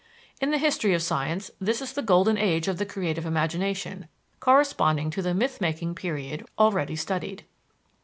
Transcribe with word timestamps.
In 0.41 0.49
the 0.49 0.57
history 0.57 0.95
of 0.95 1.03
science, 1.03 1.51
this 1.61 1.79
is 1.79 1.93
the 1.93 2.01
golden 2.01 2.35
age 2.35 2.67
of 2.67 2.79
the 2.79 2.87
creative 2.87 3.23
imagination, 3.23 4.07
corresponding 4.39 5.11
to 5.11 5.21
the 5.21 5.35
myth 5.35 5.61
making 5.61 5.93
period 5.93 6.43
already 6.57 6.95
studied. 6.95 7.45